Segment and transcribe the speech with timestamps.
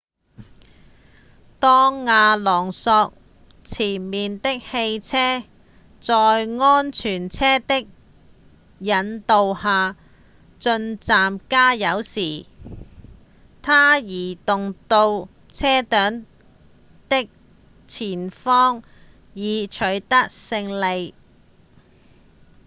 [1.59, 3.13] 當阿隆索
[3.63, 5.43] 前面的汽車
[5.99, 6.15] 在
[6.59, 7.81] 安全車的
[8.79, 9.95] 引領下
[10.57, 12.47] 進站加油時
[13.61, 16.23] 他移動到車隊
[17.07, 17.29] 的
[17.87, 18.81] 前方
[19.35, 21.13] 以取得勝利